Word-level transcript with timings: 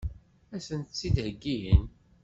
Ad 0.55 0.61
sent-tt-id-heggin? 0.67 1.83